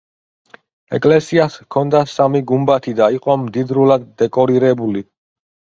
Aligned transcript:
ეკლესიას 0.97 1.59
ჰქონდა 1.65 2.01
სამი 2.15 2.41
გუმბათი 2.53 2.97
და 3.03 3.13
იყო 3.19 3.37
მდიდრულად 3.45 4.13
დეკორირებული. 4.25 5.11